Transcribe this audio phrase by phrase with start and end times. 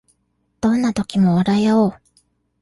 [0.61, 1.93] どんな時も笑いあおう